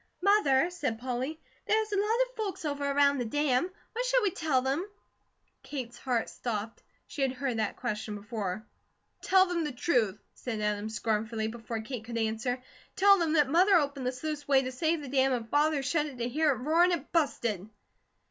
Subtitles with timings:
[0.23, 3.69] "Mother," said Polly, "there is a lot of folks over around the dam.
[3.93, 4.83] What shall we tell them?"
[5.61, 6.81] Kate's heart stopped.
[7.05, 8.65] She had heard that question before.
[9.21, 12.59] "Tell them the truth," said Adam scornfully, before Kate could answer.
[12.95, 16.17] "Tell them that Mother opened the sluiceway to save the dam and Father shut it
[16.17, 17.69] to hear it roar, and it busted!"